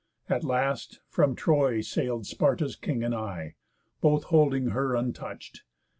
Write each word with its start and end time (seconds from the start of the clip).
At 0.27 0.43
last, 0.43 0.99
from 1.09 1.35
Troy 1.35 1.81
sail'd 1.81 2.25
Sparta's 2.25 2.75
king 2.75 3.03
and 3.03 3.13
I, 3.13 3.53
Both 4.01 4.23
holding 4.23 4.69
her 4.69 4.95
untouch'd. 4.95 5.61